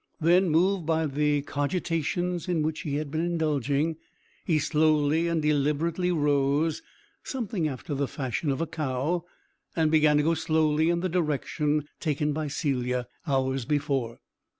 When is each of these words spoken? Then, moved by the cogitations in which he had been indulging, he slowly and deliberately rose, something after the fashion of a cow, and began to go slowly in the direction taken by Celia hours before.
Then, 0.19 0.49
moved 0.49 0.87
by 0.87 1.05
the 1.05 1.43
cogitations 1.43 2.47
in 2.47 2.63
which 2.63 2.79
he 2.79 2.95
had 2.95 3.11
been 3.11 3.21
indulging, 3.23 3.97
he 4.43 4.57
slowly 4.57 5.27
and 5.27 5.43
deliberately 5.43 6.11
rose, 6.11 6.81
something 7.23 7.67
after 7.67 7.93
the 7.93 8.07
fashion 8.07 8.49
of 8.49 8.61
a 8.61 8.65
cow, 8.65 9.25
and 9.75 9.91
began 9.91 10.17
to 10.17 10.23
go 10.23 10.33
slowly 10.33 10.89
in 10.89 11.01
the 11.01 11.07
direction 11.07 11.87
taken 11.99 12.33
by 12.33 12.47
Celia 12.47 13.07
hours 13.27 13.63
before. 13.65 14.17